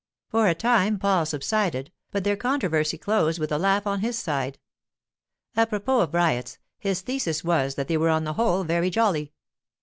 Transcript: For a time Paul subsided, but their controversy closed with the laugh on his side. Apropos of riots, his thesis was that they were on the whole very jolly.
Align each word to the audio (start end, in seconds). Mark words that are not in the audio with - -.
For 0.29 0.47
a 0.47 0.55
time 0.55 0.97
Paul 0.97 1.27
subsided, 1.27 1.91
but 2.09 2.23
their 2.23 2.35
controversy 2.35 2.97
closed 2.97 3.37
with 3.37 3.49
the 3.49 3.59
laugh 3.59 3.85
on 3.85 3.99
his 3.99 4.17
side. 4.17 4.57
Apropos 5.55 5.99
of 6.01 6.15
riots, 6.15 6.57
his 6.79 7.01
thesis 7.01 7.43
was 7.43 7.75
that 7.75 7.87
they 7.87 7.97
were 7.97 8.09
on 8.09 8.23
the 8.23 8.33
whole 8.33 8.63
very 8.63 8.89
jolly. 8.89 9.31